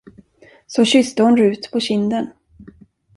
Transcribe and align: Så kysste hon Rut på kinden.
Så 0.67 0.85
kysste 0.85 1.23
hon 1.23 1.35
Rut 1.37 1.69
på 1.73 1.79
kinden. 1.79 2.29